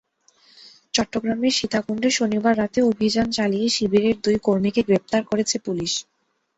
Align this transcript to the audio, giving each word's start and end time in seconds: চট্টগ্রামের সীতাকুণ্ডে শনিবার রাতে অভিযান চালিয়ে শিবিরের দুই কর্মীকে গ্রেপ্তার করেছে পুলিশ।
চট্টগ্রামের 0.93 1.53
সীতাকুণ্ডে 1.57 2.09
শনিবার 2.11 2.53
রাতে 2.57 2.79
অভিযান 2.91 3.27
চালিয়ে 3.31 3.67
শিবিরের 3.69 4.15
দুই 4.23 4.37
কর্মীকে 4.45 4.81
গ্রেপ্তার 4.87 5.21
করেছে 5.25 5.55
পুলিশ। 5.65 5.91